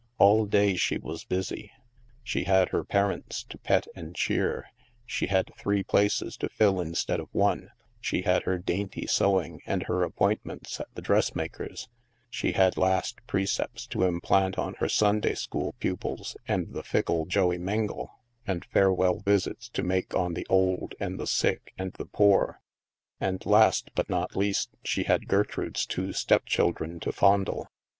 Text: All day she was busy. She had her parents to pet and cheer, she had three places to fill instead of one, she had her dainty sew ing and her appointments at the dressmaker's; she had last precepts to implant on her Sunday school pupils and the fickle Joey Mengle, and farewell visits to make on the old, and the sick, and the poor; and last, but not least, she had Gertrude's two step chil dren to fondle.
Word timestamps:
All 0.17 0.47
day 0.47 0.75
she 0.77 0.97
was 0.97 1.25
busy. 1.25 1.71
She 2.23 2.45
had 2.45 2.69
her 2.69 2.83
parents 2.83 3.43
to 3.43 3.59
pet 3.59 3.85
and 3.95 4.15
cheer, 4.15 4.65
she 5.05 5.27
had 5.27 5.51
three 5.59 5.83
places 5.83 6.35
to 6.37 6.49
fill 6.49 6.81
instead 6.81 7.19
of 7.19 7.29
one, 7.33 7.69
she 7.99 8.23
had 8.23 8.41
her 8.41 8.57
dainty 8.57 9.05
sew 9.05 9.39
ing 9.39 9.61
and 9.67 9.83
her 9.83 10.01
appointments 10.01 10.79
at 10.79 10.87
the 10.95 11.03
dressmaker's; 11.03 11.87
she 12.31 12.53
had 12.53 12.77
last 12.77 13.19
precepts 13.27 13.85
to 13.89 14.01
implant 14.01 14.57
on 14.57 14.73
her 14.79 14.89
Sunday 14.89 15.35
school 15.35 15.73
pupils 15.79 16.35
and 16.47 16.73
the 16.73 16.81
fickle 16.81 17.27
Joey 17.27 17.59
Mengle, 17.59 18.09
and 18.47 18.65
farewell 18.65 19.19
visits 19.19 19.69
to 19.69 19.83
make 19.83 20.15
on 20.15 20.33
the 20.33 20.47
old, 20.49 20.95
and 20.99 21.19
the 21.19 21.27
sick, 21.27 21.73
and 21.77 21.93
the 21.93 22.05
poor; 22.07 22.59
and 23.19 23.45
last, 23.45 23.91
but 23.93 24.09
not 24.09 24.35
least, 24.35 24.71
she 24.83 25.03
had 25.03 25.27
Gertrude's 25.27 25.85
two 25.85 26.11
step 26.11 26.47
chil 26.47 26.71
dren 26.71 26.99
to 27.01 27.11
fondle. 27.11 27.67